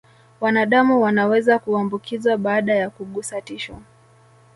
Wanadamu 0.41 1.01
wanaweza 1.01 1.59
kuambukizwa 1.59 2.37
baada 2.37 2.75
ya 2.75 2.89
kugusa 2.89 3.41
tishu 3.41 3.75